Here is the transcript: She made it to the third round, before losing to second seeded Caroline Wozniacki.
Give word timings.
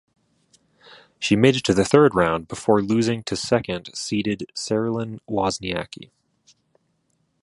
She 1.19 1.35
made 1.35 1.55
it 1.55 1.63
to 1.65 1.75
the 1.75 1.85
third 1.85 2.15
round, 2.15 2.47
before 2.47 2.81
losing 2.81 3.21
to 3.25 3.35
second 3.35 3.91
seeded 3.93 4.51
Caroline 4.55 5.19
Wozniacki. 5.29 6.09